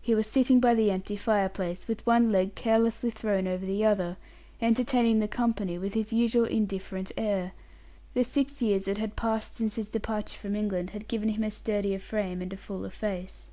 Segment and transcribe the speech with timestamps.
[0.00, 3.84] He was sitting by the empty fire place, with one leg carelessly thrown over the
[3.84, 4.16] other,
[4.60, 7.54] entertaining the company with his usual indifferent air.
[8.14, 11.50] The six years that had passed since his departure from England had given him a
[11.50, 13.48] sturdier frame and a fuller face.